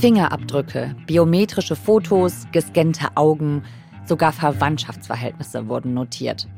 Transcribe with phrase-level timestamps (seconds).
[0.00, 3.64] Fingerabdrücke, biometrische Fotos, gescannte Augen,
[4.06, 6.48] sogar Verwandtschaftsverhältnisse wurden notiert.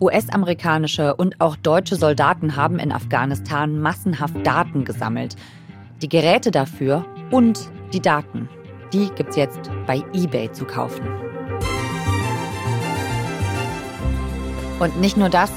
[0.00, 5.34] US-amerikanische und auch deutsche Soldaten haben in Afghanistan massenhaft Daten gesammelt.
[6.00, 7.58] Die Geräte dafür und
[7.92, 8.48] die Daten,
[8.92, 11.08] die gibt's jetzt bei eBay zu kaufen.
[14.78, 15.50] Und nicht nur das,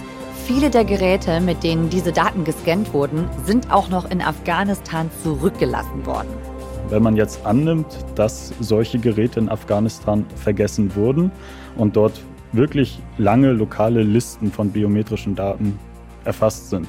[0.48, 6.08] viele der Geräte, mit denen diese Daten gescannt wurden, sind auch noch in Afghanistan zurückgelassen
[6.08, 6.53] worden.
[6.94, 11.32] Wenn man jetzt annimmt, dass solche Geräte in Afghanistan vergessen wurden
[11.76, 15.80] und dort wirklich lange lokale Listen von biometrischen Daten
[16.24, 16.88] erfasst sind,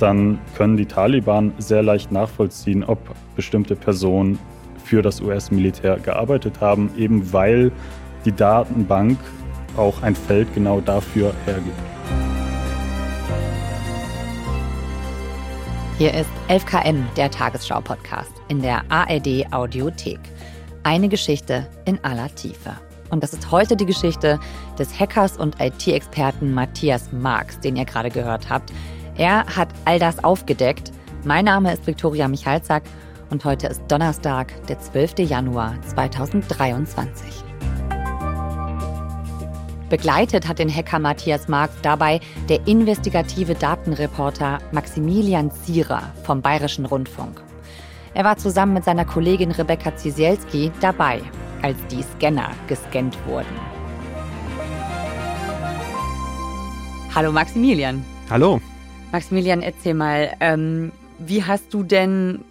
[0.00, 2.98] dann können die Taliban sehr leicht nachvollziehen, ob
[3.36, 4.40] bestimmte Personen
[4.82, 7.70] für das US-Militär gearbeitet haben, eben weil
[8.24, 9.18] die Datenbank
[9.76, 11.78] auch ein Feld genau dafür hergibt.
[15.98, 20.20] Hier ist 11KM, der Tagesschau-Podcast in der ARD Audiothek.
[20.84, 22.70] Eine Geschichte in aller Tiefe.
[23.10, 24.38] Und das ist heute die Geschichte
[24.78, 28.72] des Hackers und IT-Experten Matthias Marx, den ihr gerade gehört habt.
[29.16, 30.92] Er hat all das aufgedeckt.
[31.24, 32.84] Mein Name ist Viktoria Michalzack
[33.30, 35.28] und heute ist Donnerstag, der 12.
[35.28, 37.47] Januar 2023.
[39.90, 47.42] Begleitet hat den Hacker Matthias Marx dabei der investigative Datenreporter Maximilian Zierer vom Bayerischen Rundfunk.
[48.12, 51.22] Er war zusammen mit seiner Kollegin Rebecca Zisielski dabei,
[51.62, 53.46] als die Scanner gescannt wurden.
[57.14, 58.04] Hallo Maximilian.
[58.28, 58.60] Hallo.
[59.10, 62.44] Maximilian, erzähl mal, ähm, wie hast du denn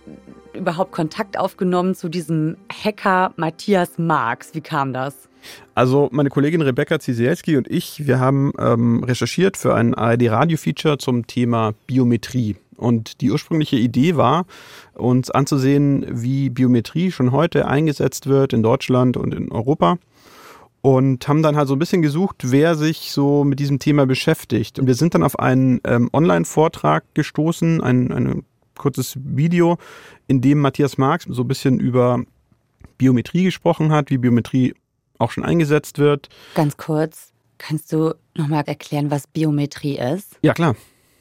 [0.54, 4.56] überhaupt Kontakt aufgenommen zu diesem Hacker Matthias Marx?
[4.56, 5.27] Wie kam das?
[5.76, 11.28] Also meine Kollegin Rebecca Zisielski und ich, wir haben ähm, recherchiert für ein ARD-Radio-Feature zum
[11.28, 12.56] Thema Biometrie.
[12.78, 14.46] Und die ursprüngliche Idee war,
[14.94, 19.98] uns anzusehen, wie Biometrie schon heute eingesetzt wird in Deutschland und in Europa.
[20.82, 24.80] Und haben dann halt so ein bisschen gesucht, wer sich so mit diesem Thema beschäftigt.
[24.80, 28.44] Und wir sind dann auf einen ähm, Online-Vortrag gestoßen, ein, ein
[28.78, 29.78] kurzes Video,
[30.28, 32.24] in dem Matthias Marx so ein bisschen über
[32.98, 34.76] Biometrie gesprochen hat, wie Biometrie
[35.20, 36.30] auch schon eingesetzt wird.
[36.56, 40.38] Ganz kurz, kannst du nochmal erklären, was Biometrie ist?
[40.42, 40.76] Ja, klar.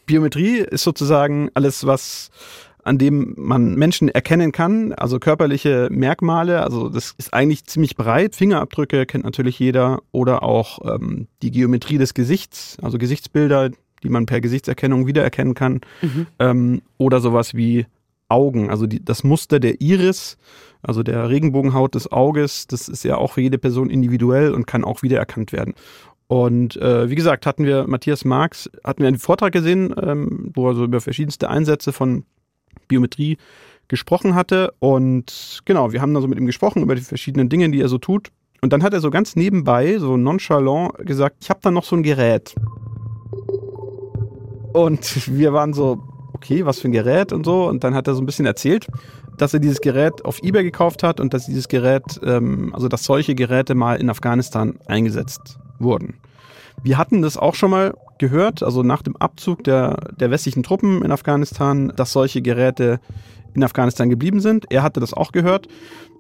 [0.07, 2.31] Biometrie ist sozusagen alles, was
[2.87, 6.63] an dem man Menschen erkennen kann, also körperliche Merkmale.
[6.63, 8.37] Also das ist eigentlich ziemlich breit.
[8.37, 13.71] Fingerabdrücke kennt natürlich jeder oder auch ähm, die Geometrie des Gesichts, also Gesichtsbilder,
[14.05, 15.81] die man per Gesichtserkennung wiedererkennen kann.
[16.01, 16.27] Mhm.
[16.39, 17.87] Ähm, oder sowas wie
[18.29, 20.37] Augen, also die, das Muster der Iris,
[20.87, 24.85] also der Regenbogenhaut des Auges, das ist ja auch für jede Person individuell und kann
[24.85, 25.75] auch wiedererkannt werden.
[26.29, 30.69] Und äh, wie gesagt, hatten wir Matthias Marx, hatten wir einen Vortrag gesehen, ähm, wo
[30.69, 32.25] er so über verschiedenste Einsätze von
[32.89, 33.37] Biometrie
[33.89, 34.75] gesprochen hatte.
[34.79, 37.89] Und genau, wir haben dann so mit ihm gesprochen über die verschiedenen Dinge, die er
[37.89, 38.31] so tut.
[38.61, 41.97] Und dann hat er so ganz nebenbei, so nonchalant gesagt, ich habe da noch so
[41.97, 42.55] ein Gerät.
[44.73, 47.69] Und wir waren so, okay, was für ein Gerät und so.
[47.69, 48.87] Und dann hat er so ein bisschen erzählt,
[49.37, 53.05] dass er dieses Gerät auf eBay gekauft hat und dass dieses Gerät, ähm, also dass
[53.05, 56.15] solche Geräte mal in Afghanistan eingesetzt wurden.
[56.83, 61.03] Wir hatten das auch schon mal gehört, also nach dem Abzug der, der westlichen Truppen
[61.03, 63.01] in Afghanistan, dass solche Geräte
[63.55, 64.67] in Afghanistan geblieben sind.
[64.71, 65.67] Er hatte das auch gehört.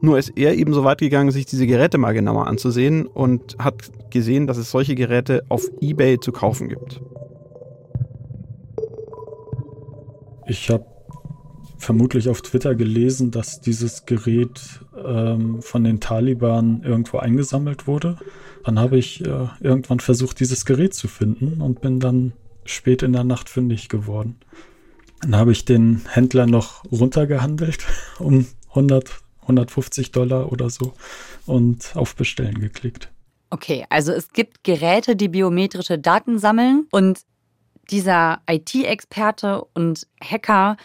[0.00, 3.90] Nur ist er eben so weit gegangen, sich diese Geräte mal genauer anzusehen und hat
[4.10, 7.00] gesehen, dass es solche Geräte auf eBay zu kaufen gibt.
[10.48, 10.84] Ich habe
[11.78, 18.16] vermutlich auf Twitter gelesen, dass dieses Gerät ähm, von den Taliban irgendwo eingesammelt wurde.
[18.64, 22.32] Dann habe ich äh, irgendwann versucht, dieses Gerät zu finden und bin dann
[22.64, 24.36] spät in der Nacht fündig geworden.
[25.20, 27.86] Dann habe ich den Händler noch runtergehandelt
[28.18, 30.94] um 100, 150 Dollar oder so
[31.46, 33.10] und auf Bestellen geklickt.
[33.50, 37.20] Okay, also es gibt Geräte, die biometrische Daten sammeln und
[37.90, 40.76] dieser IT-Experte und Hacker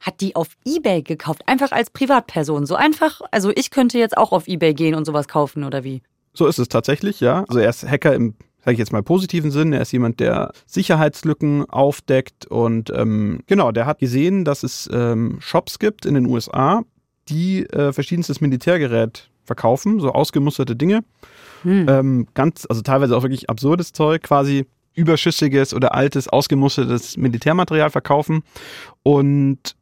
[0.00, 2.66] hat die auf eBay gekauft, einfach als Privatperson.
[2.66, 6.02] So einfach, also ich könnte jetzt auch auf eBay gehen und sowas kaufen oder wie?
[6.34, 7.44] So ist es tatsächlich, ja.
[7.48, 9.72] Also er ist Hacker im, sage ich jetzt mal, positiven Sinn.
[9.72, 15.38] Er ist jemand, der Sicherheitslücken aufdeckt und ähm, genau, der hat gesehen, dass es ähm,
[15.40, 16.82] Shops gibt in den USA,
[17.28, 21.00] die äh, verschiedenstes Militärgerät verkaufen, so ausgemusterte Dinge.
[21.62, 21.86] Hm.
[21.88, 28.42] Ähm, ganz, also teilweise auch wirklich absurdes Zeug, quasi überschüssiges oder altes, ausgemustertes Militärmaterial verkaufen.
[29.02, 29.76] Und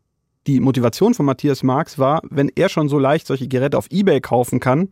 [0.46, 4.20] die Motivation von Matthias Marx war, wenn er schon so leicht solche Geräte auf Ebay
[4.20, 4.88] kaufen kann,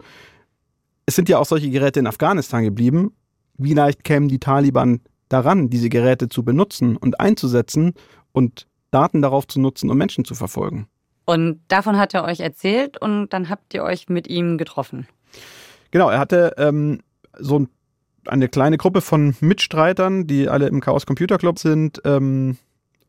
[1.06, 3.14] es sind ja auch solche Geräte in Afghanistan geblieben,
[3.56, 7.94] wie leicht kämen die Taliban daran, diese Geräte zu benutzen und einzusetzen
[8.32, 10.88] und Daten darauf zu nutzen, um Menschen zu verfolgen?
[11.26, 15.06] Und davon hat er euch erzählt und dann habt ihr euch mit ihm getroffen.
[15.90, 17.00] Genau, er hatte ähm,
[17.38, 17.68] so ein,
[18.26, 22.58] eine kleine Gruppe von Mitstreitern, die alle im Chaos Computer Club sind, ähm,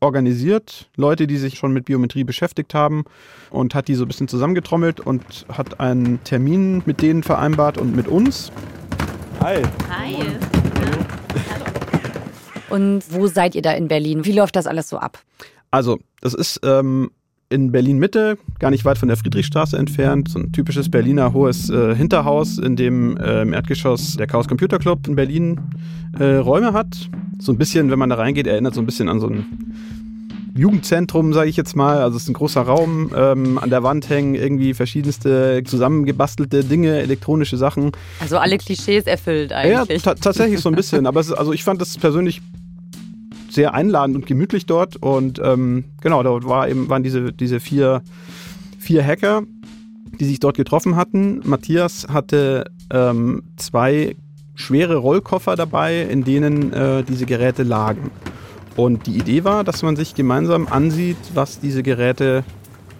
[0.00, 0.88] organisiert.
[0.96, 3.04] Leute, die sich schon mit Biometrie beschäftigt haben
[3.50, 7.96] und hat die so ein bisschen zusammengetrommelt und hat einen Termin mit denen vereinbart und
[7.96, 8.52] mit uns.
[9.40, 9.62] Hi.
[9.90, 10.16] Hi.
[12.68, 14.24] Und wo seid ihr da in Berlin?
[14.24, 15.18] Wie läuft das alles so ab?
[15.70, 17.10] Also, das ist ähm,
[17.48, 21.70] in Berlin Mitte, gar nicht weit von der Friedrichstraße entfernt, so ein typisches Berliner hohes
[21.70, 25.60] äh, Hinterhaus, in dem äh, im Erdgeschoss der Chaos Computer Club in Berlin
[26.18, 27.08] äh, Räume hat.
[27.38, 29.46] So ein bisschen, wenn man da reingeht, erinnert so ein bisschen an so ein
[30.56, 31.98] Jugendzentrum, sage ich jetzt mal.
[31.98, 33.10] Also es ist ein großer Raum.
[33.14, 37.92] Ähm, an der Wand hängen irgendwie verschiedenste zusammengebastelte Dinge, elektronische Sachen.
[38.20, 40.04] Also alle Klischees erfüllt eigentlich.
[40.04, 41.06] Ja, tatsächlich so ein bisschen.
[41.06, 42.40] Aber ist, also ich fand das persönlich
[43.56, 44.94] sehr einladend und gemütlich dort.
[44.94, 48.02] Und ähm, genau, dort war eben, waren diese, diese vier,
[48.78, 49.42] vier Hacker,
[50.20, 51.40] die sich dort getroffen hatten.
[51.44, 54.14] Matthias hatte ähm, zwei
[54.54, 58.12] schwere Rollkoffer dabei, in denen äh, diese Geräte lagen.
[58.76, 62.44] Und die Idee war, dass man sich gemeinsam ansieht, was diese Geräte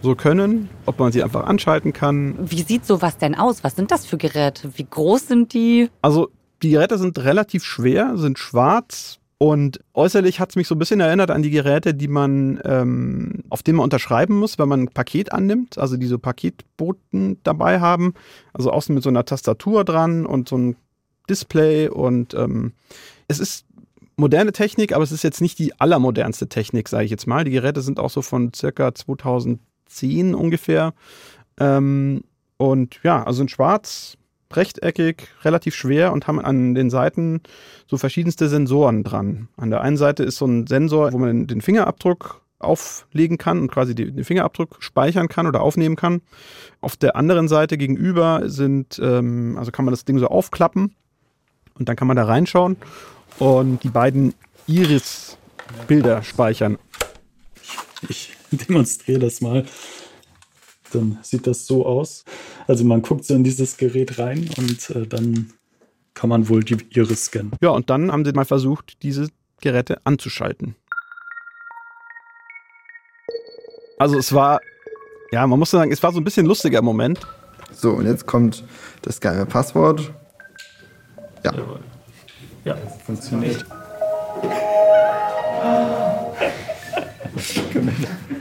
[0.03, 2.35] so können, ob man sie einfach anschalten kann.
[2.50, 3.62] Wie sieht sowas denn aus?
[3.62, 4.70] Was sind das für Geräte?
[4.76, 5.91] Wie groß sind die?
[6.03, 6.29] Also
[6.62, 11.00] die Geräte sind relativ schwer, sind schwarz und äußerlich hat es mich so ein bisschen
[11.00, 14.88] erinnert an die Geräte, die man, ähm, auf denen man unterschreiben muss, wenn man ein
[14.88, 18.15] Paket annimmt, also diese Paketboten dabei haben,
[18.55, 20.77] also außen mit so einer Tastatur dran und so ein
[21.29, 22.73] Display und ähm,
[23.29, 23.67] es ist
[24.17, 27.44] moderne Technik, aber es ist jetzt nicht die allermodernste Technik, sage ich jetzt mal.
[27.44, 30.94] Die Geräte sind auch so von circa 2010 ungefähr.
[31.59, 32.23] Ähm,
[32.56, 34.17] und ja, also in schwarz,
[34.52, 37.40] rechteckig, relativ schwer und haben an den Seiten
[37.87, 39.48] so verschiedenste Sensoren dran.
[39.56, 43.70] An der einen Seite ist so ein Sensor, wo man den Fingerabdruck auflegen kann und
[43.70, 46.22] quasi den Fingerabdruck speichern kann oder aufnehmen kann.
[46.81, 50.94] Auf der anderen Seite gegenüber sind, ähm, also kann man das Ding so aufklappen
[51.78, 52.76] und dann kann man da reinschauen
[53.38, 54.34] und die beiden
[54.66, 56.78] Iris-Bilder speichern.
[58.08, 59.64] Ich demonstriere das mal.
[60.93, 62.25] Dann sieht das so aus.
[62.69, 65.53] Also man guckt so in dieses Gerät rein und äh, dann
[66.15, 67.53] kann man wohl die Iris scannen.
[67.61, 69.29] Ja, und dann haben sie mal versucht, diese
[69.61, 70.75] Geräte anzuschalten.
[73.99, 74.61] Also es war,
[75.31, 77.21] ja, man muss sagen, es war so ein bisschen lustiger Moment.
[77.73, 78.65] So, und jetzt kommt
[79.03, 80.13] das geheime Passwort.
[81.45, 81.55] Ja.
[81.55, 81.81] Jawohl.
[82.65, 83.65] Ja, funktioniert.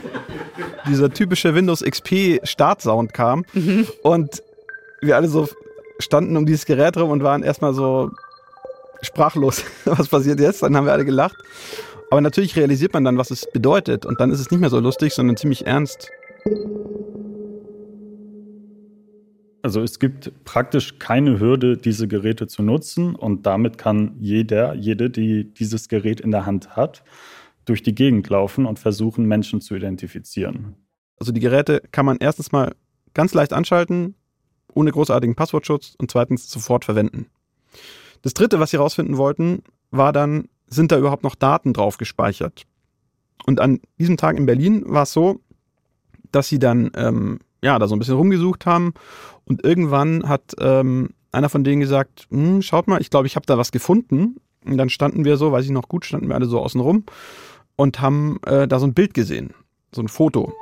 [0.88, 3.44] Dieser typische Windows XP Startsound kam
[4.02, 4.42] und
[5.00, 5.48] wir alle so
[5.98, 8.10] standen um dieses Gerät rum und waren erstmal so
[9.02, 9.64] sprachlos.
[9.84, 10.62] Was passiert jetzt?
[10.62, 11.36] Dann haben wir alle gelacht.
[12.10, 14.78] Aber natürlich realisiert man dann, was es bedeutet und dann ist es nicht mehr so
[14.78, 16.08] lustig, sondern ziemlich ernst.
[19.62, 25.10] Also es gibt praktisch keine Hürde, diese Geräte zu nutzen und damit kann jeder, jede,
[25.10, 27.02] die dieses Gerät in der Hand hat,
[27.66, 30.76] durch die Gegend laufen und versuchen, Menschen zu identifizieren.
[31.18, 32.74] Also die Geräte kann man erstens mal
[33.12, 34.14] ganz leicht anschalten,
[34.72, 37.26] ohne großartigen Passwortschutz und zweitens sofort verwenden.
[38.22, 42.62] Das dritte, was sie herausfinden wollten, war dann, sind da überhaupt noch Daten drauf gespeichert?
[43.46, 45.40] Und an diesem Tag in Berlin war es so,
[46.32, 48.94] dass sie dann ähm, ja, da so ein bisschen rumgesucht haben
[49.44, 53.46] und irgendwann hat ähm, einer von denen gesagt, hm, schaut mal, ich glaube, ich habe
[53.46, 54.36] da was gefunden.
[54.64, 57.04] Und dann standen wir so, weiß ich noch gut, standen wir alle so außen rum
[57.76, 59.54] und haben äh, da so ein Bild gesehen,
[59.92, 60.52] so ein Foto.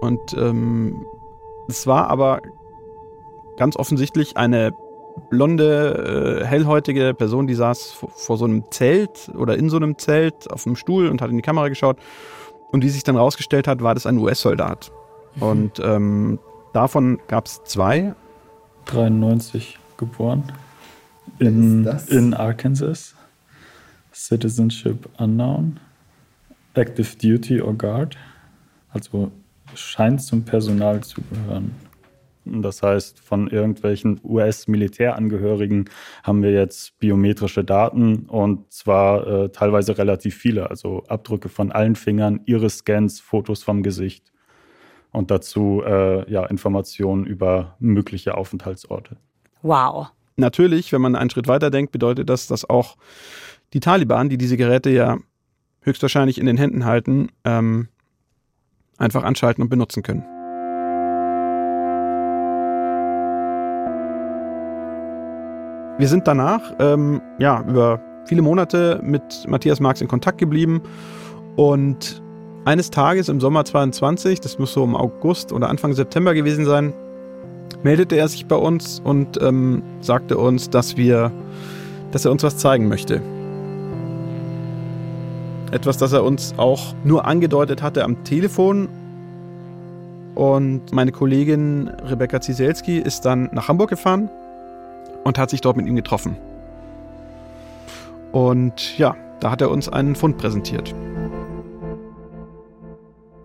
[0.00, 1.06] Und ähm,
[1.68, 2.42] es war aber
[3.56, 4.72] ganz offensichtlich eine
[5.30, 9.96] blonde, äh, hellhäutige Person, die saß vor, vor, so einem Zelt oder in so einem
[9.96, 11.96] Zelt auf einem Stuhl und hat in die Kamera geschaut.
[12.70, 14.90] Und wie sich dann rausgestellt hat, war das ein US-Soldat.
[15.38, 16.38] Und ähm,
[16.72, 18.14] davon gab es zwei.
[18.86, 20.52] 93 geboren.
[21.38, 23.13] In, in Arkansas.
[24.14, 25.78] Citizenship unknown.
[26.74, 28.16] Active Duty or Guard.
[28.90, 29.30] Also
[29.74, 31.74] scheint zum Personal zu gehören.
[32.44, 35.88] Das heißt, von irgendwelchen US-Militärangehörigen
[36.22, 41.96] haben wir jetzt biometrische Daten und zwar äh, teilweise relativ viele, also Abdrücke von allen
[41.96, 44.30] Fingern, Iris-Scans, Fotos vom Gesicht
[45.10, 49.16] und dazu äh, ja, Informationen über mögliche Aufenthaltsorte.
[49.62, 50.08] Wow.
[50.36, 52.96] Natürlich, wenn man einen Schritt weiter denkt, bedeutet das, dass auch
[53.74, 55.18] die Taliban, die diese Geräte ja
[55.82, 57.88] höchstwahrscheinlich in den Händen halten, ähm,
[58.96, 60.24] einfach anschalten und benutzen können.
[65.98, 70.80] Wir sind danach ähm, ja, über viele Monate mit Matthias Marx in Kontakt geblieben
[71.56, 72.22] und
[72.64, 76.94] eines Tages im Sommer 22, das muss so im August oder Anfang September gewesen sein,
[77.82, 81.30] meldete er sich bei uns und ähm, sagte uns, dass wir,
[82.12, 83.20] dass er uns was zeigen möchte.
[85.74, 88.88] Etwas, das er uns auch nur angedeutet hatte am Telefon.
[90.36, 94.30] Und meine Kollegin Rebecca Zieselski ist dann nach Hamburg gefahren
[95.24, 96.36] und hat sich dort mit ihm getroffen.
[98.30, 100.94] Und ja, da hat er uns einen Fund präsentiert.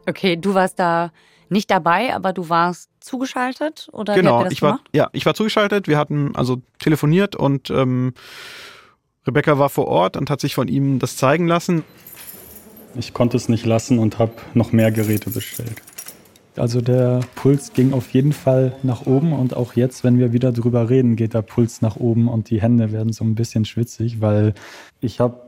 [0.07, 1.11] Okay, du warst da
[1.49, 4.89] nicht dabei, aber du warst zugeschaltet oder genau, ich war gemacht?
[4.93, 5.87] ja, ich war zugeschaltet.
[5.87, 8.13] Wir hatten also telefoniert und ähm,
[9.25, 11.83] Rebecca war vor Ort und hat sich von ihm das zeigen lassen.
[12.95, 15.81] Ich konnte es nicht lassen und habe noch mehr Geräte bestellt.
[16.55, 20.51] Also der Puls ging auf jeden Fall nach oben und auch jetzt, wenn wir wieder
[20.51, 24.19] drüber reden, geht der Puls nach oben und die Hände werden so ein bisschen schwitzig,
[24.19, 24.53] weil
[24.99, 25.41] ich habe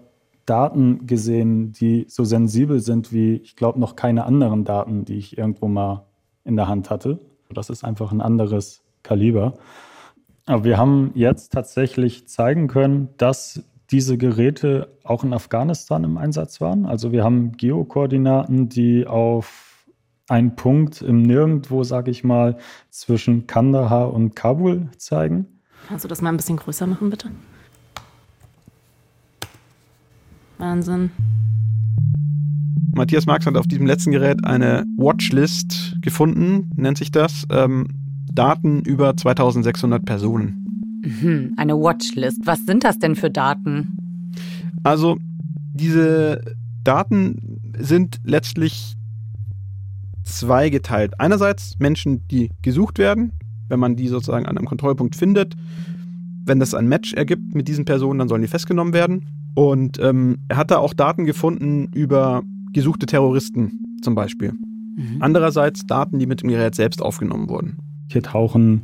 [0.46, 5.38] Daten gesehen, die so sensibel sind wie, ich glaube, noch keine anderen Daten, die ich
[5.38, 6.06] irgendwo mal
[6.46, 7.20] in der Hand hatte.
[7.50, 9.54] Das ist einfach ein anderes Kaliber.
[10.46, 16.62] Aber wir haben jetzt tatsächlich zeigen können, dass diese Geräte auch in Afghanistan im Einsatz
[16.62, 16.86] waren.
[16.86, 19.86] Also wir haben Geokoordinaten, die auf
[20.30, 22.58] einen Punkt im Nirgendwo, sage ich mal,
[22.90, 25.46] zwischen Kandahar und Kabul zeigen.
[25.88, 27.30] Kannst du das mal ein bisschen größer machen, bitte?
[30.58, 31.12] Wahnsinn.
[32.94, 37.46] Matthias Marx hat auf diesem letzten Gerät eine Watchlist gefunden, nennt sich das.
[37.50, 37.88] Ähm,
[38.34, 40.61] Daten über 2600 Personen.
[41.02, 42.42] Mhm, eine Watchlist.
[42.46, 43.98] Was sind das denn für Daten?
[44.84, 45.18] Also,
[45.74, 46.42] diese
[46.84, 48.96] Daten sind letztlich
[50.24, 51.20] zweigeteilt.
[51.20, 53.34] Einerseits Menschen, die gesucht werden,
[53.68, 55.56] wenn man die sozusagen an einem Kontrollpunkt findet.
[56.46, 59.26] Wenn das ein Match ergibt mit diesen Personen, dann sollen die festgenommen werden.
[59.56, 62.44] Und ähm, er hat da auch Daten gefunden über
[62.74, 64.54] gesuchte Terroristen zum Beispiel.
[64.54, 65.18] Mhm.
[65.20, 67.78] Andererseits Daten, die mit dem Gerät selbst aufgenommen wurden.
[68.10, 68.84] Hier tauchen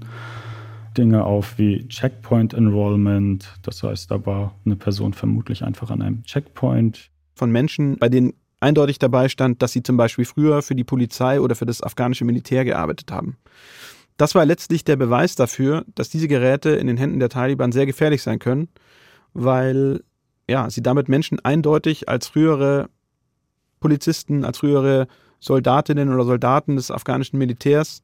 [0.98, 3.54] Dinge auf wie Checkpoint Enrollment.
[3.62, 7.12] Das heißt, da war eine Person vermutlich einfach an einem Checkpoint.
[7.36, 11.40] Von Menschen, bei denen eindeutig dabei stand, dass sie zum Beispiel früher für die Polizei
[11.40, 13.38] oder für das afghanische Militär gearbeitet haben.
[14.18, 17.86] Das war letztlich der Beweis dafür, dass diese Geräte in den Händen der Taliban sehr
[17.86, 18.68] gefährlich sein können,
[19.34, 20.04] weil
[20.50, 22.90] ja, sie damit Menschen eindeutig als frühere
[23.80, 25.08] Polizisten, als frühere
[25.40, 28.02] Soldatinnen oder Soldaten des afghanischen Militärs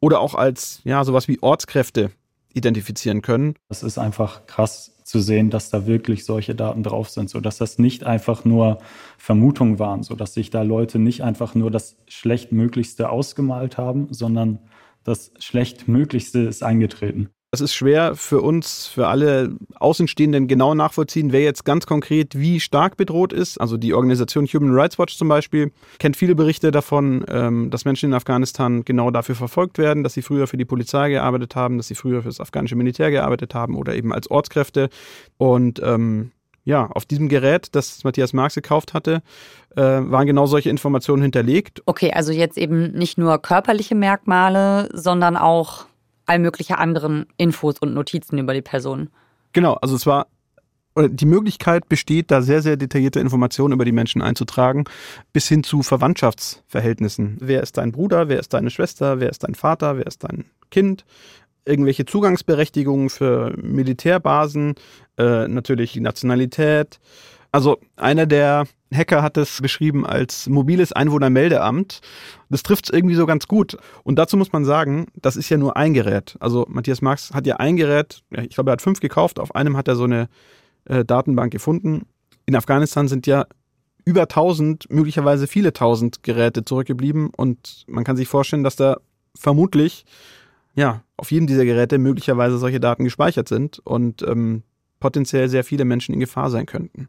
[0.00, 2.10] oder auch als ja sowas wie Ortskräfte
[2.54, 3.54] identifizieren können.
[3.68, 7.58] Es ist einfach krass zu sehen, dass da wirklich solche Daten drauf sind, so dass
[7.58, 8.78] das nicht einfach nur
[9.18, 14.60] Vermutungen waren, so dass sich da Leute nicht einfach nur das schlechtmöglichste ausgemalt haben, sondern
[15.02, 17.28] das schlechtmöglichste ist eingetreten.
[17.54, 22.58] Das ist schwer für uns, für alle Außenstehenden genau nachvollziehen, wer jetzt ganz konkret wie
[22.58, 23.60] stark bedroht ist.
[23.60, 25.70] Also die Organisation Human Rights Watch zum Beispiel
[26.00, 30.22] kennt viele Berichte davon, ähm, dass Menschen in Afghanistan genau dafür verfolgt werden, dass sie
[30.22, 33.76] früher für die Polizei gearbeitet haben, dass sie früher für das afghanische Militär gearbeitet haben
[33.76, 34.88] oder eben als Ortskräfte.
[35.36, 36.32] Und ähm,
[36.64, 39.22] ja, auf diesem Gerät, das Matthias Marx gekauft hatte,
[39.76, 41.82] äh, waren genau solche Informationen hinterlegt.
[41.86, 45.86] Okay, also jetzt eben nicht nur körperliche Merkmale, sondern auch
[46.26, 49.10] all mögliche anderen Infos und Notizen über die Person.
[49.52, 50.26] Genau, also es war
[50.96, 54.84] die Möglichkeit besteht, da sehr, sehr detaillierte Informationen über die Menschen einzutragen,
[55.32, 57.36] bis hin zu Verwandtschaftsverhältnissen.
[57.40, 60.44] Wer ist dein Bruder, wer ist deine Schwester, wer ist dein Vater, wer ist dein
[60.70, 61.04] Kind,
[61.64, 64.74] irgendwelche Zugangsberechtigungen für Militärbasen,
[65.18, 67.00] äh, natürlich die Nationalität.
[67.50, 68.66] Also einer der
[68.96, 72.00] Hacker hat es beschrieben als mobiles Einwohnermeldeamt.
[72.50, 73.76] Das trifft es irgendwie so ganz gut.
[74.02, 76.36] Und dazu muss man sagen, das ist ja nur ein Gerät.
[76.40, 79.38] Also Matthias Marx hat ja ein Gerät, ich glaube, er hat fünf gekauft.
[79.38, 80.28] Auf einem hat er so eine
[80.84, 82.06] äh, Datenbank gefunden.
[82.46, 83.46] In Afghanistan sind ja
[84.04, 87.30] über tausend, möglicherweise viele tausend Geräte zurückgeblieben.
[87.36, 88.98] Und man kann sich vorstellen, dass da
[89.34, 90.04] vermutlich,
[90.74, 94.62] ja, auf jedem dieser Geräte möglicherweise solche Daten gespeichert sind und ähm,
[95.00, 97.08] potenziell sehr viele Menschen in Gefahr sein könnten.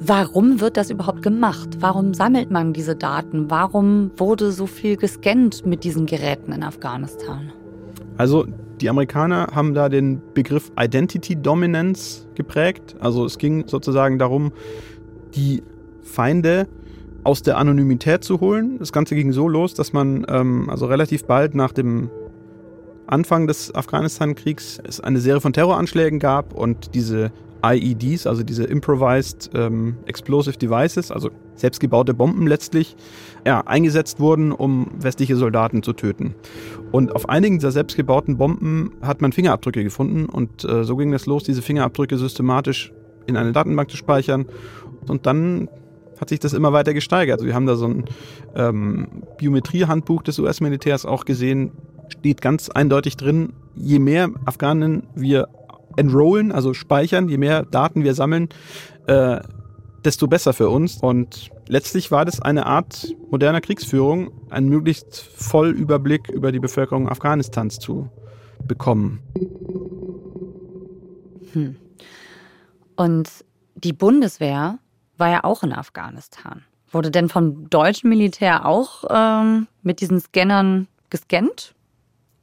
[0.00, 1.78] Warum wird das überhaupt gemacht?
[1.80, 3.50] Warum sammelt man diese Daten?
[3.50, 7.52] Warum wurde so viel gescannt mit diesen Geräten in Afghanistan?
[8.16, 8.46] Also
[8.80, 12.94] die Amerikaner haben da den Begriff Identity Dominance geprägt.
[13.00, 14.52] Also es ging sozusagen darum,
[15.34, 15.62] die
[16.02, 16.68] Feinde
[17.24, 18.78] aus der Anonymität zu holen.
[18.78, 22.08] Das Ganze ging so los, dass man ähm, also relativ bald nach dem
[23.06, 27.32] Anfang des Afghanistan-Kriegs es eine Serie von Terroranschlägen gab und diese
[27.64, 32.96] IEDs, also diese Improvised ähm, Explosive Devices, also selbstgebaute Bomben letztlich,
[33.44, 36.34] ja, eingesetzt wurden, um westliche Soldaten zu töten.
[36.92, 41.26] Und auf einigen dieser selbstgebauten Bomben hat man Fingerabdrücke gefunden und äh, so ging es
[41.26, 42.92] los, diese Fingerabdrücke systematisch
[43.26, 44.46] in eine Datenbank zu speichern
[45.06, 45.68] Und dann
[46.20, 47.38] hat sich das immer weiter gesteigert.
[47.38, 48.04] Also wir haben da so ein
[48.56, 51.72] ähm, Biometriehandbuch des US-Militärs auch gesehen,
[52.08, 55.48] steht ganz eindeutig drin, je mehr Afghanen wir
[55.98, 58.48] enrollen, also speichern, je mehr Daten wir sammeln,
[59.06, 59.40] äh,
[60.04, 60.98] desto besser für uns.
[60.98, 67.78] Und letztlich war das eine Art moderner Kriegsführung, einen möglichst Vollüberblick über die Bevölkerung Afghanistans
[67.78, 68.08] zu
[68.66, 69.20] bekommen.
[71.52, 71.76] Hm.
[72.96, 73.30] Und
[73.74, 74.78] die Bundeswehr
[75.16, 76.64] war ja auch in Afghanistan.
[76.90, 81.74] Wurde denn vom deutschen Militär auch ähm, mit diesen Scannern gescannt?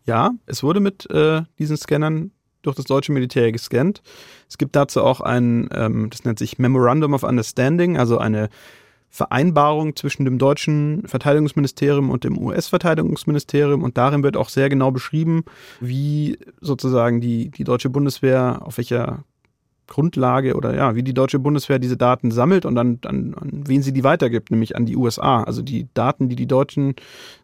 [0.05, 2.31] Ja, es wurde mit äh, diesen Scannern
[2.65, 4.01] durch das deutsche Militär gescannt.
[4.49, 8.49] Es gibt dazu auch ein, ähm, das nennt sich Memorandum of Understanding, also eine
[9.09, 15.45] Vereinbarung zwischen dem deutschen Verteidigungsministerium und dem US-Verteidigungsministerium und darin wird auch sehr genau beschrieben,
[15.79, 19.23] wie sozusagen die, die deutsche Bundeswehr, auf welcher
[19.87, 23.83] Grundlage oder ja, wie die deutsche Bundeswehr diese Daten sammelt und an, an, an wen
[23.83, 25.43] sie die weitergibt, nämlich an die USA.
[25.43, 26.95] Also die Daten, die die deutschen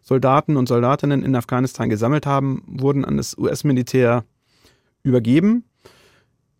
[0.02, 4.24] Soldaten und Soldatinnen in Afghanistan gesammelt haben, wurden an das US-Militär
[5.02, 5.64] übergeben.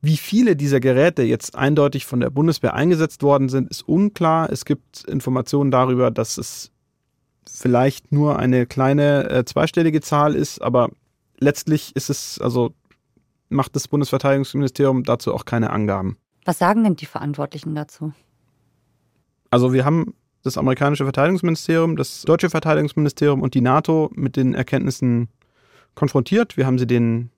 [0.01, 4.51] Wie viele dieser Geräte jetzt eindeutig von der Bundeswehr eingesetzt worden sind, ist unklar.
[4.51, 6.73] Es gibt Informationen darüber, dass es
[7.49, 10.91] vielleicht nur eine kleine äh, zweistellige Zahl ist, aber
[11.39, 12.75] letztlich ist es, also
[13.49, 16.17] macht das Bundesverteidigungsministerium dazu auch keine Angaben.
[16.45, 18.13] Was sagen denn die Verantwortlichen dazu?
[19.51, 25.29] Also wir haben das amerikanische Verteidigungsministerium, das deutsche Verteidigungsministerium und die NATO mit den Erkenntnissen
[25.95, 26.57] konfrontiert.
[26.57, 27.31] Wir haben sie denen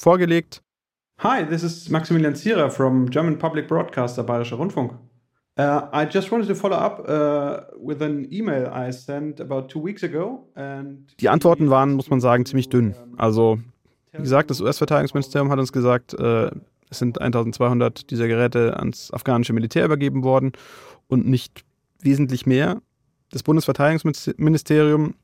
[0.00, 0.62] vorgelegt.
[1.22, 4.94] Hi, this is Maximilian Zierer from German Public Broadcaster Bayerischer Rundfunk.
[5.58, 9.84] Uh, I just wanted to follow up uh, with an email I sent about two
[9.84, 10.48] weeks ago.
[10.54, 12.94] And Die Antworten waren, muss man sagen, ziemlich dünn.
[13.18, 13.58] Also,
[14.12, 16.50] wie gesagt, das US-Verteidigungsministerium hat uns gesagt, äh,
[16.88, 20.52] es sind 1200 dieser Geräte ans afghanische Militär übergeben worden
[21.08, 21.64] und nicht
[22.00, 22.80] wesentlich mehr.
[23.30, 25.14] Das Bundesverteidigungsministerium,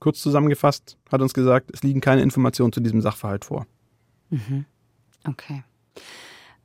[0.00, 3.66] kurz zusammengefasst, hat uns gesagt, es liegen keine Informationen zu diesem Sachverhalt vor.
[4.30, 4.64] Mhm.
[5.26, 5.62] Okay.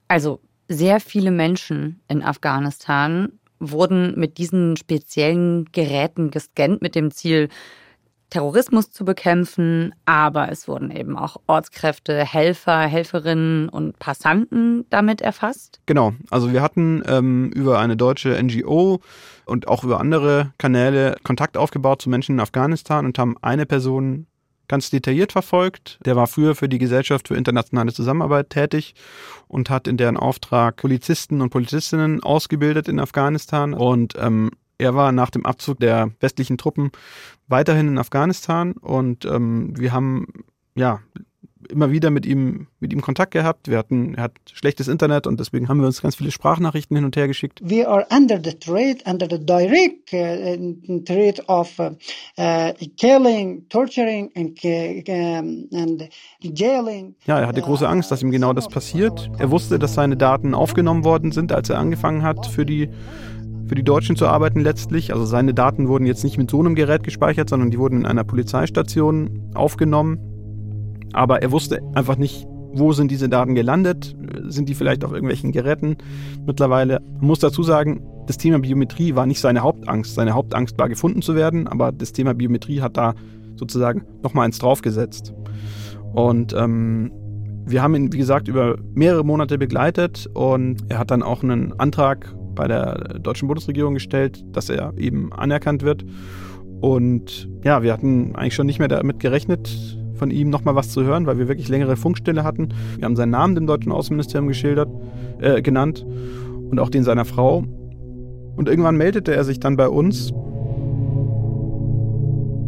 [0.08, 7.50] Also sehr viele Menschen in Afghanistan wurden mit diesen speziellen Geräten gescannt mit dem Ziel,
[8.34, 15.80] Terrorismus zu bekämpfen, aber es wurden eben auch Ortskräfte, Helfer, Helferinnen und Passanten damit erfasst.
[15.86, 19.02] Genau, also wir hatten ähm, über eine deutsche NGO
[19.46, 24.26] und auch über andere Kanäle Kontakt aufgebaut zu Menschen in Afghanistan und haben eine Person
[24.74, 26.00] ganz detailliert verfolgt.
[26.04, 28.96] Der war früher für die Gesellschaft für internationale Zusammenarbeit tätig
[29.48, 33.76] und hat in deren Auftrag Polizisten und Polizistinnen ausgebildet in Afghanistan.
[33.76, 36.90] Und ähm, er war nach dem Abzug der westlichen Truppen
[37.48, 40.26] weiterhin in Afghanistan und ähm, wir haben
[40.74, 41.02] ja
[41.72, 43.70] immer wieder mit ihm, mit ihm Kontakt gehabt.
[43.70, 47.06] Wir hatten, er hat schlechtes Internet und deswegen haben wir uns ganz viele Sprachnachrichten hin
[47.06, 47.62] und her geschickt.
[47.64, 51.92] We are under the threat, under the direct uh, threat of uh,
[52.38, 56.10] uh, killing, torturing and, uh, and
[56.42, 57.16] jailing.
[57.26, 59.30] Ja, er hatte große Angst, dass ihm genau das passiert.
[59.38, 62.90] Er wusste, dass seine Daten aufgenommen worden sind, als er angefangen hat, für die
[63.66, 65.14] für die Deutschen zu arbeiten letztlich.
[65.14, 68.06] Also seine Daten wurden jetzt nicht mit so einem Gerät gespeichert, sondern die wurden in
[68.06, 70.33] einer Polizeistation aufgenommen
[71.14, 74.16] aber er wusste einfach nicht, wo sind diese Daten gelandet?
[74.48, 75.98] Sind die vielleicht auf irgendwelchen Geräten
[76.46, 77.02] mittlerweile?
[77.18, 80.16] Man muss dazu sagen, das Thema Biometrie war nicht seine Hauptangst.
[80.16, 83.14] Seine Hauptangst war gefunden zu werden, aber das Thema Biometrie hat da
[83.56, 85.34] sozusagen nochmal eins draufgesetzt.
[86.14, 87.12] Und ähm,
[87.66, 91.80] wir haben ihn, wie gesagt, über mehrere Monate begleitet und er hat dann auch einen
[91.80, 96.06] Antrag bei der deutschen Bundesregierung gestellt, dass er eben anerkannt wird.
[96.82, 101.04] Und ja, wir hatten eigentlich schon nicht mehr damit gerechnet, von ihm nochmal was zu
[101.04, 102.70] hören, weil wir wirklich längere Funkstille hatten.
[102.98, 104.90] Wir haben seinen Namen dem deutschen Außenministerium geschildert,
[105.40, 106.06] äh, genannt
[106.70, 107.64] und auch den seiner Frau.
[108.56, 110.32] Und irgendwann meldete er sich dann bei uns.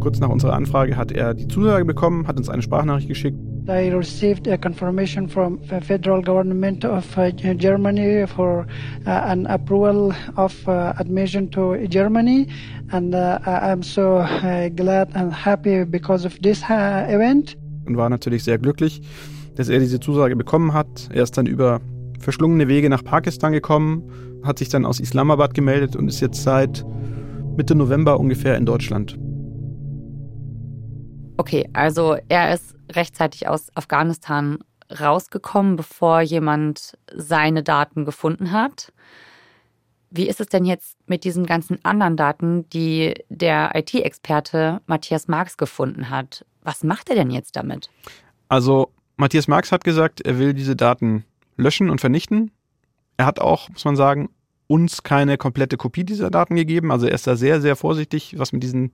[0.00, 3.88] Kurz nach unserer Anfrage hat er die Zusage bekommen, hat uns eine Sprachnachricht geschickt I
[3.88, 8.64] received a confirmation from the federal government of uh, Germany for
[9.06, 12.46] uh, an approval of uh, admission to Germany,
[12.92, 17.56] and uh, I'm so uh, glad and happy because of this uh, event.
[17.86, 19.00] Und war natürlich sehr glücklich,
[19.56, 21.08] dass er diese Zusage bekommen hat.
[21.12, 21.80] Er ist dann über
[22.20, 24.02] verschlungene Wege nach Pakistan gekommen,
[24.44, 26.84] hat sich dann aus Islamabad gemeldet und ist jetzt seit
[27.56, 29.18] Mitte November ungefähr in Deutschland.
[31.38, 34.58] Okay, also er ist rechtzeitig aus Afghanistan
[35.00, 38.92] rausgekommen, bevor jemand seine Daten gefunden hat.
[40.10, 45.56] Wie ist es denn jetzt mit diesen ganzen anderen Daten, die der IT-Experte Matthias Marx
[45.56, 46.46] gefunden hat?
[46.62, 47.90] Was macht er denn jetzt damit?
[48.48, 51.24] Also Matthias Marx hat gesagt, er will diese Daten
[51.56, 52.52] löschen und vernichten.
[53.16, 54.28] Er hat auch, muss man sagen,
[54.68, 56.90] uns keine komplette Kopie dieser Daten gegeben.
[56.92, 58.92] Also er ist da sehr, sehr vorsichtig, was mit diesen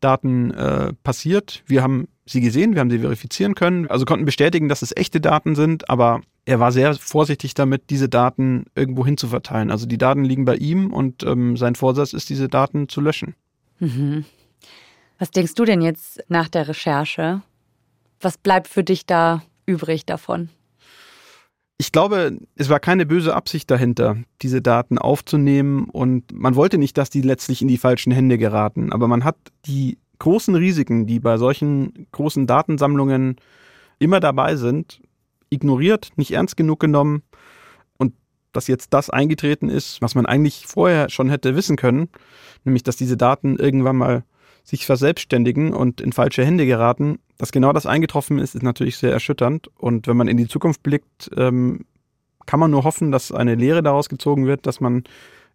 [0.00, 1.62] Daten äh, passiert.
[1.66, 5.20] Wir haben sie gesehen, wir haben sie verifizieren können, also konnten bestätigen, dass es echte
[5.20, 9.70] Daten sind, aber er war sehr vorsichtig damit, diese Daten irgendwo hin zu verteilen.
[9.70, 13.34] Also die Daten liegen bei ihm und ähm, sein Vorsatz ist, diese Daten zu löschen.
[13.80, 14.24] Mhm.
[15.18, 17.42] Was denkst du denn jetzt nach der Recherche?
[18.20, 20.48] Was bleibt für dich da übrig davon?
[21.76, 26.98] Ich glaube, es war keine böse Absicht dahinter, diese Daten aufzunehmen und man wollte nicht,
[26.98, 28.92] dass die letztlich in die falschen Hände geraten.
[28.92, 29.36] Aber man hat
[29.66, 33.36] die großen Risiken, die bei solchen großen Datensammlungen
[33.98, 35.00] immer dabei sind,
[35.50, 37.22] ignoriert, nicht ernst genug genommen
[37.96, 38.14] und
[38.52, 42.08] dass jetzt das eingetreten ist, was man eigentlich vorher schon hätte wissen können,
[42.64, 44.24] nämlich dass diese Daten irgendwann mal
[44.68, 49.12] sich verselbstständigen und in falsche Hände geraten, dass genau das eingetroffen ist, ist natürlich sehr
[49.12, 49.68] erschütternd.
[49.78, 51.86] Und wenn man in die Zukunft blickt, ähm,
[52.44, 55.04] kann man nur hoffen, dass eine Lehre daraus gezogen wird, dass man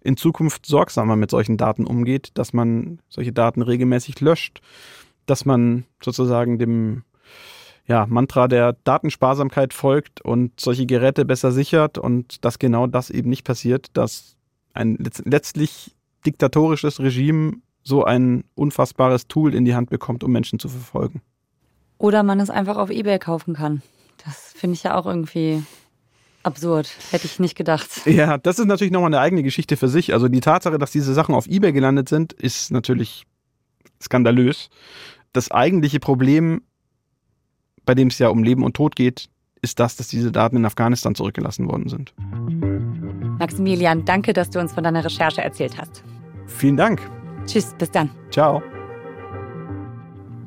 [0.04, 4.62] in Zukunft sorgsamer mit solchen Daten umgeht, dass man solche Daten regelmäßig löscht,
[5.26, 7.04] dass man sozusagen dem
[7.86, 13.30] ja, Mantra der Datensparsamkeit folgt und solche Geräte besser sichert und dass genau das eben
[13.30, 14.36] nicht passiert, dass
[14.74, 20.70] ein letztlich diktatorisches Regime so ein unfassbares Tool in die Hand bekommt, um Menschen zu
[20.70, 21.22] verfolgen.
[21.98, 23.82] Oder man es einfach auf Ebay kaufen kann.
[24.26, 25.64] Das finde ich ja auch irgendwie
[26.44, 26.90] absurd.
[27.12, 27.90] Hätte ich nicht gedacht.
[28.06, 30.14] Ja, das ist natürlich nochmal eine eigene Geschichte für sich.
[30.14, 33.26] Also die Tatsache, dass diese Sachen auf Ebay gelandet sind, ist natürlich
[34.02, 34.70] skandalös.
[35.32, 36.62] Das eigentliche Problem,
[37.86, 39.30] bei dem es ja um Leben und Tod geht,
[39.62, 42.14] ist das, dass diese Daten in Afghanistan zurückgelassen worden sind.
[43.40, 46.04] Maximilian, danke, dass du uns von deiner Recherche erzählt hast.
[46.46, 47.02] Vielen Dank.
[47.46, 48.10] Tschüss, bis dann.
[48.30, 48.62] Ciao.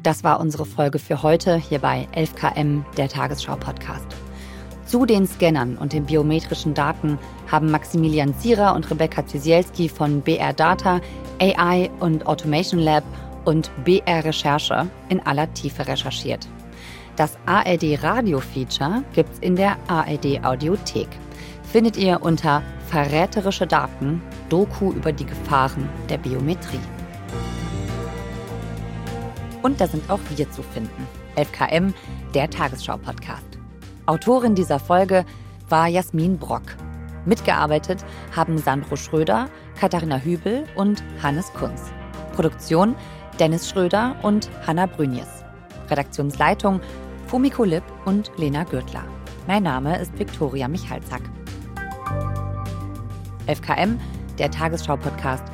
[0.02, 4.25] Das war unsere Folge für heute hier bei 11KM, der Tagesschau-Podcast.
[4.86, 7.18] Zu den Scannern und den biometrischen Daten
[7.50, 11.00] haben Maximilian Zierer und Rebecca Zysielski von BR Data,
[11.40, 13.02] AI und Automation Lab
[13.44, 16.46] und BR Recherche in aller Tiefe recherchiert.
[17.16, 21.08] Das ARD Radio Feature gibt's in der ARD Audiothek.
[21.64, 26.78] Findet ihr unter Verräterische Daten, Doku über die Gefahren der Biometrie.
[29.62, 31.08] Und da sind auch wir zu finden.
[31.34, 31.92] 11KM,
[32.34, 33.55] der Tagesschau-Podcast.
[34.06, 35.24] Autorin dieser Folge
[35.68, 36.62] war Jasmin Brock.
[37.24, 41.90] Mitgearbeitet haben Sandro Schröder, Katharina Hübel und Hannes Kunz.
[42.34, 42.94] Produktion
[43.40, 45.28] Dennis Schröder und Hanna Brünjes.
[45.90, 46.80] Redaktionsleitung
[47.26, 49.04] Fumiko Lipp und Lena Gürtler.
[49.48, 51.22] Mein Name ist Viktoria Michalzack.
[53.48, 53.98] 11KM,
[54.38, 55.44] der Tagesschau-Podcast,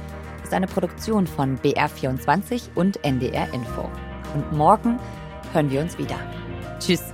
[0.45, 3.89] ist eine Produktion von BR24 und NDR Info.
[4.35, 4.99] Und morgen
[5.53, 6.17] hören wir uns wieder.
[6.79, 7.12] Tschüss.